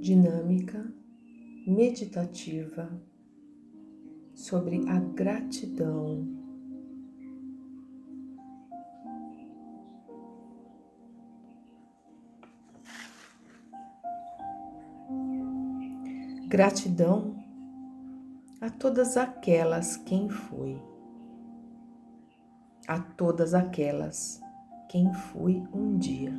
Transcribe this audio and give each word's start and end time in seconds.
dinâmica 0.00 0.92
meditativa 1.66 2.88
sobre 4.34 4.88
a 4.88 5.00
gratidão. 5.00 6.36
Gratidão 16.48 17.36
a 18.60 18.70
todas 18.70 19.16
aquelas 19.16 19.96
quem 19.96 20.28
foi, 20.28 20.80
a 22.86 23.00
todas 23.00 23.52
aquelas 23.52 24.40
quem 24.88 25.12
fui 25.12 25.62
um 25.72 25.98
dia, 25.98 26.32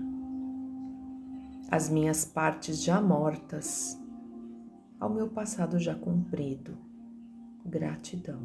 as 1.69 1.89
minhas 1.89 2.23
partes 2.23 2.81
já 2.81 3.01
mortas, 3.01 3.99
ao 4.97 5.09
meu 5.09 5.27
passado 5.27 5.77
já 5.77 5.93
cumprido, 5.93 6.77
gratidão. 7.65 8.39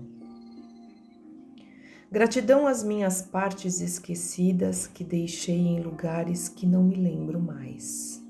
Gratidão 2.10 2.66
às 2.66 2.82
minhas 2.82 3.22
partes 3.22 3.80
esquecidas 3.80 4.88
que 4.88 5.04
deixei 5.04 5.56
em 5.56 5.80
lugares 5.80 6.48
que 6.48 6.66
não 6.66 6.82
me 6.82 6.96
lembro 6.96 7.40
mais. 7.40 8.20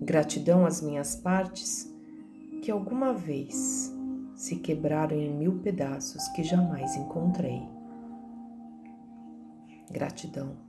Gratidão 0.00 0.64
às 0.64 0.80
minhas 0.80 1.16
partes 1.16 1.92
que 2.62 2.70
alguma 2.70 3.12
vez 3.12 3.92
se 4.36 4.56
quebraram 4.56 5.16
em 5.16 5.34
mil 5.34 5.58
pedaços 5.58 6.28
que 6.28 6.44
jamais 6.44 6.94
encontrei. 6.94 7.68
Gratidão 9.90 10.67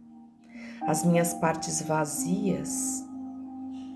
às 0.81 1.03
minhas 1.03 1.33
partes 1.33 1.81
vazias 1.81 3.05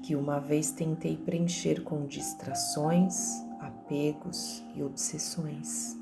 que 0.04 0.16
uma 0.16 0.40
vez 0.40 0.72
tentei 0.72 1.16
preencher 1.16 1.82
com 1.82 2.06
distrações, 2.06 3.42
apegos 3.60 4.62
e 4.76 4.84
obsessões. 4.84 5.98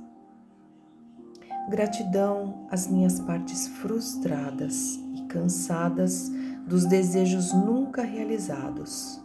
Gratidão 1.69 2.67
às 2.71 2.87
minhas 2.87 3.19
partes 3.19 3.67
frustradas 3.67 4.95
e 5.15 5.21
cansadas 5.27 6.29
dos 6.67 6.85
desejos 6.85 7.53
nunca 7.53 8.01
realizados. 8.01 9.21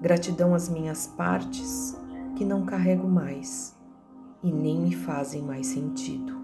Gratidão 0.00 0.54
às 0.54 0.68
minhas 0.68 1.06
partes 1.06 1.94
que 2.34 2.44
não 2.44 2.64
carrego 2.64 3.06
mais 3.06 3.76
e 4.42 4.50
nem 4.50 4.80
me 4.80 4.94
fazem 4.94 5.42
mais 5.42 5.66
sentido. 5.66 6.40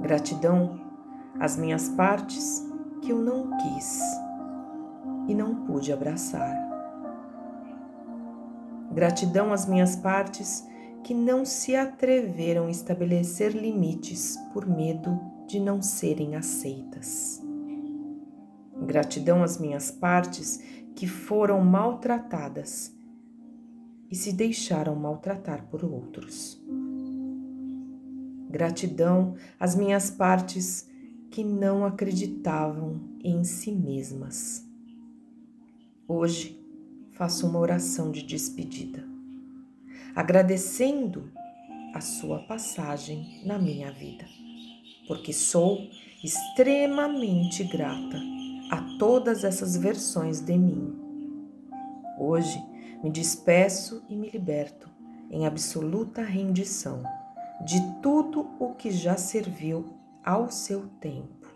Gratidão 0.00 0.87
às 1.38 1.56
minhas 1.56 1.88
partes 1.90 2.66
que 3.02 3.12
eu 3.12 3.18
não 3.18 3.56
quis 3.56 4.00
e 5.28 5.34
não 5.34 5.64
pude 5.66 5.92
abraçar. 5.92 6.56
Gratidão 8.92 9.52
às 9.52 9.66
minhas 9.66 9.94
partes 9.96 10.66
que 11.04 11.14
não 11.14 11.44
se 11.44 11.76
atreveram 11.76 12.66
a 12.66 12.70
estabelecer 12.70 13.52
limites 13.52 14.36
por 14.52 14.66
medo 14.66 15.18
de 15.46 15.60
não 15.60 15.80
serem 15.80 16.34
aceitas. 16.34 17.40
Gratidão 18.82 19.42
às 19.42 19.58
minhas 19.58 19.90
partes 19.90 20.60
que 20.94 21.06
foram 21.06 21.64
maltratadas 21.64 22.94
e 24.10 24.16
se 24.16 24.32
deixaram 24.32 24.96
maltratar 24.96 25.66
por 25.70 25.84
outros. 25.84 26.60
Gratidão 28.50 29.34
às 29.60 29.74
minhas 29.74 30.10
partes 30.10 30.88
que 31.30 31.44
não 31.44 31.84
acreditavam 31.84 33.00
em 33.22 33.44
si 33.44 33.72
mesmas. 33.72 34.66
Hoje 36.06 36.58
faço 37.12 37.46
uma 37.46 37.58
oração 37.58 38.10
de 38.10 38.22
despedida, 38.22 39.04
agradecendo 40.14 41.30
a 41.94 42.00
sua 42.00 42.40
passagem 42.40 43.42
na 43.44 43.58
minha 43.58 43.90
vida, 43.90 44.24
porque 45.06 45.32
sou 45.32 45.88
extremamente 46.22 47.64
grata 47.64 48.20
a 48.70 48.98
todas 48.98 49.44
essas 49.44 49.76
versões 49.76 50.40
de 50.40 50.56
mim. 50.56 50.96
Hoje 52.18 52.62
me 53.02 53.10
despeço 53.10 54.02
e 54.08 54.16
me 54.16 54.28
liberto 54.30 54.88
em 55.30 55.46
absoluta 55.46 56.22
rendição 56.22 57.02
de 57.64 57.80
tudo 58.00 58.48
o 58.58 58.74
que 58.74 58.90
já 58.90 59.16
serviu 59.16 59.97
ao 60.24 60.50
seu 60.50 60.86
tempo. 61.00 61.48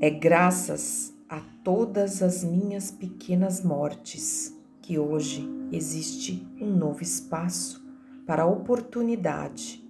É 0.00 0.10
graças 0.10 1.14
a 1.28 1.40
todas 1.62 2.22
as 2.22 2.44
minhas 2.44 2.90
pequenas 2.90 3.62
mortes 3.64 4.54
que 4.82 4.98
hoje 4.98 5.48
existe 5.72 6.46
um 6.60 6.70
novo 6.76 7.02
espaço 7.02 7.82
para 8.26 8.42
a 8.42 8.46
oportunidade, 8.46 9.82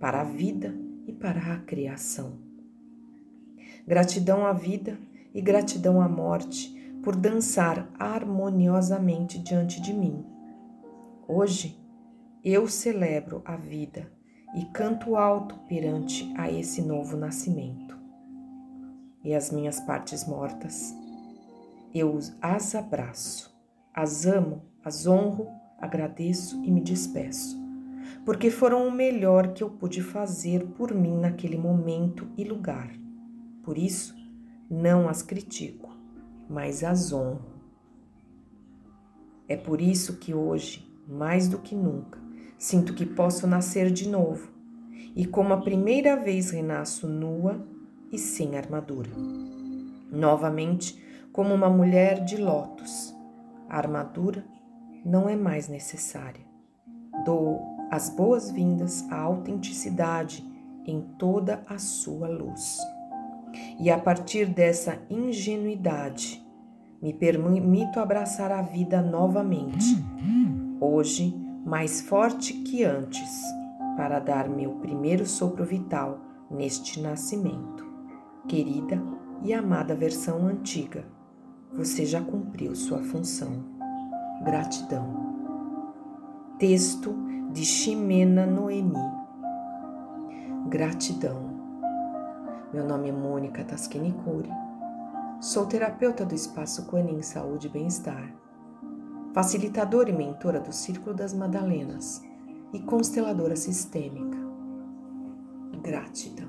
para 0.00 0.22
a 0.22 0.24
vida 0.24 0.74
e 1.06 1.12
para 1.12 1.54
a 1.54 1.58
criação. 1.58 2.38
Gratidão 3.86 4.46
à 4.46 4.52
vida 4.52 4.98
e 5.34 5.40
gratidão 5.40 6.00
à 6.00 6.08
morte 6.08 6.74
por 7.02 7.14
dançar 7.14 7.90
harmoniosamente 7.98 9.38
diante 9.38 9.80
de 9.80 9.92
mim. 9.92 10.24
Hoje 11.26 11.78
eu 12.42 12.68
celebro 12.68 13.42
a 13.44 13.56
vida 13.56 14.17
e 14.54 14.64
canto 14.66 15.16
alto 15.16 15.56
perante 15.68 16.32
a 16.36 16.50
esse 16.50 16.82
novo 16.82 17.16
nascimento 17.16 17.98
e 19.22 19.34
as 19.34 19.50
minhas 19.50 19.80
partes 19.80 20.26
mortas. 20.26 20.94
Eu 21.94 22.18
as 22.40 22.74
abraço, 22.74 23.54
as 23.94 24.26
amo, 24.26 24.62
as 24.84 25.06
honro, 25.06 25.48
agradeço 25.78 26.62
e 26.64 26.70
me 26.70 26.80
despeço, 26.80 27.58
porque 28.24 28.50
foram 28.50 28.86
o 28.86 28.92
melhor 28.92 29.52
que 29.52 29.62
eu 29.62 29.70
pude 29.70 30.02
fazer 30.02 30.66
por 30.68 30.94
mim 30.94 31.18
naquele 31.18 31.58
momento 31.58 32.28
e 32.36 32.44
lugar. 32.44 32.90
Por 33.62 33.76
isso, 33.76 34.14
não 34.70 35.08
as 35.08 35.22
critico, 35.22 35.94
mas 36.48 36.82
as 36.82 37.12
honro. 37.12 37.58
É 39.46 39.56
por 39.56 39.80
isso 39.80 40.18
que 40.18 40.34
hoje, 40.34 40.86
mais 41.06 41.48
do 41.48 41.58
que 41.58 41.74
nunca, 41.74 42.18
sinto 42.58 42.92
que 42.92 43.06
posso 43.06 43.46
nascer 43.46 43.90
de 43.90 44.08
novo 44.08 44.50
e, 45.14 45.24
como 45.24 45.54
a 45.54 45.60
primeira 45.60 46.16
vez, 46.16 46.50
renasço 46.50 47.06
nua 47.08 47.64
e 48.10 48.18
sem 48.18 48.56
armadura. 48.56 49.10
Novamente, 50.10 51.00
como 51.32 51.54
uma 51.54 51.70
mulher 51.70 52.24
de 52.24 52.36
lótus, 52.36 53.14
a 53.68 53.78
armadura 53.78 54.44
não 55.04 55.28
é 55.28 55.36
mais 55.36 55.68
necessária. 55.68 56.44
Dou 57.24 57.60
as 57.90 58.10
boas-vindas 58.10 59.06
à 59.10 59.20
autenticidade 59.20 60.44
em 60.84 61.00
toda 61.18 61.62
a 61.66 61.78
sua 61.78 62.28
luz. 62.28 62.78
E 63.78 63.90
a 63.90 63.98
partir 63.98 64.46
dessa 64.46 64.98
ingenuidade, 65.08 66.44
me 67.00 67.12
permito 67.12 68.00
abraçar 68.00 68.50
a 68.50 68.62
vida 68.62 69.00
novamente, 69.00 69.84
hoje 70.80 71.47
mais 71.68 72.00
forte 72.00 72.54
que 72.54 72.82
antes, 72.82 73.30
para 73.94 74.18
dar 74.18 74.48
meu 74.48 74.76
primeiro 74.76 75.26
sopro 75.26 75.66
vital 75.66 76.18
neste 76.50 76.98
nascimento 76.98 77.86
querida 78.48 78.98
e 79.42 79.52
amada 79.52 79.94
versão 79.94 80.46
antiga, 80.46 81.04
você 81.70 82.06
já 82.06 82.22
cumpriu 82.22 82.74
sua 82.74 83.02
função. 83.02 83.62
Gratidão. 84.42 85.36
Texto 86.58 87.14
de 87.52 87.62
Ximena 87.66 88.46
Noemi. 88.46 88.94
Gratidão. 90.68 91.50
Meu 92.72 92.86
nome 92.86 93.10
é 93.10 93.12
Mônica 93.12 93.62
Taskini 93.62 94.14
Cury. 94.24 94.50
Sou 95.38 95.66
terapeuta 95.66 96.24
do 96.24 96.34
Espaço 96.34 96.86
Quanin 96.86 97.20
Saúde 97.20 97.66
e 97.66 97.70
Bem-Estar, 97.70 98.32
facilitadora 99.32 100.10
e 100.10 100.12
mentora 100.12 100.60
do 100.60 100.72
Círculo 100.72 101.14
das 101.14 101.32
Madalenas 101.32 102.22
e 102.72 102.80
consteladora 102.80 103.56
sistêmica. 103.56 104.38
Gratidão. 105.82 106.47